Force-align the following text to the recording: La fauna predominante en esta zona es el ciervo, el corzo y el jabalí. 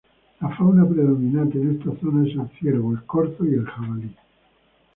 La 0.39 0.49
fauna 0.55 0.83
predominante 0.83 1.59
en 1.61 1.75
esta 1.79 1.95
zona 1.99 2.27
es 2.27 2.33
el 2.33 2.49
ciervo, 2.57 2.91
el 2.91 3.03
corzo 3.05 3.45
y 3.45 3.53
el 3.53 3.65
jabalí. 3.67 4.15